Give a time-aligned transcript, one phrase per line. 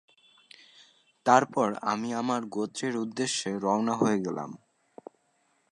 [1.25, 4.49] তারপর আমি আমার গোত্রের উদ্দেশ্যে রওনা হয়ে গেলাম।